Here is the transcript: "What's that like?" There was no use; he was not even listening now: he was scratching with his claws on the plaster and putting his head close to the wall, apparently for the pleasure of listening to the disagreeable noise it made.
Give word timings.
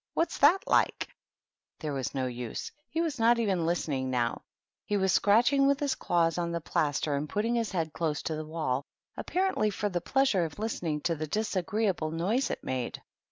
"What's 0.15 0.39
that 0.39 0.65
like?" 0.65 1.09
There 1.79 1.93
was 1.93 2.15
no 2.15 2.25
use; 2.25 2.71
he 2.89 3.01
was 3.01 3.19
not 3.19 3.37
even 3.37 3.67
listening 3.67 4.09
now: 4.09 4.41
he 4.83 4.97
was 4.97 5.13
scratching 5.13 5.67
with 5.67 5.79
his 5.79 5.93
claws 5.93 6.39
on 6.39 6.51
the 6.51 6.59
plaster 6.59 7.13
and 7.15 7.29
putting 7.29 7.53
his 7.53 7.71
head 7.71 7.93
close 7.93 8.23
to 8.23 8.35
the 8.35 8.43
wall, 8.47 8.83
apparently 9.15 9.69
for 9.69 9.89
the 9.89 10.01
pleasure 10.01 10.43
of 10.43 10.57
listening 10.57 11.01
to 11.01 11.13
the 11.13 11.27
disagreeable 11.27 12.09
noise 12.09 12.49
it 12.49 12.63
made. 12.63 12.99